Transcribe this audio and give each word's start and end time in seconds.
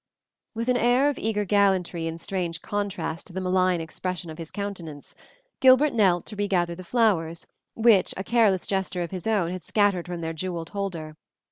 With 0.55 0.67
an 0.67 0.77
air 0.77 1.09
of 1.09 1.19
eager 1.19 1.45
gallantry 1.45 2.07
in 2.07 2.17
strange 2.17 2.63
contrast 2.63 3.27
to 3.27 3.33
the 3.33 3.39
malign 3.39 3.79
expression 3.79 4.31
of 4.31 4.39
his 4.39 4.49
countenance, 4.49 5.13
Gilbert 5.59 5.93
knelt 5.93 6.25
to 6.25 6.35
regather 6.35 6.73
the 6.73 6.83
flowers 6.83 7.45
which 7.75 8.11
a 8.17 8.23
careless 8.23 8.65
gesture 8.65 9.03
of 9.03 9.11
his 9.11 9.27
own 9.27 9.51
had 9.51 9.63
scattered 9.63 10.07
from 10.07 10.21
their 10.21 10.33
jeweled 10.33 10.71
holder. 10.71 11.17